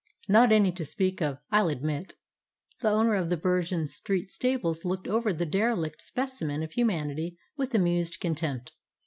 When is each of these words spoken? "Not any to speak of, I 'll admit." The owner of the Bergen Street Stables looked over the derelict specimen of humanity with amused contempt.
"Not 0.27 0.51
any 0.51 0.71
to 0.71 0.83
speak 0.83 1.21
of, 1.21 1.37
I 1.51 1.61
'll 1.61 1.69
admit." 1.69 2.15
The 2.81 2.89
owner 2.89 3.13
of 3.13 3.29
the 3.29 3.37
Bergen 3.37 3.85
Street 3.85 4.31
Stables 4.31 4.83
looked 4.83 5.07
over 5.07 5.31
the 5.31 5.45
derelict 5.45 6.01
specimen 6.01 6.63
of 6.63 6.71
humanity 6.71 7.37
with 7.55 7.75
amused 7.75 8.19
contempt. 8.19 8.71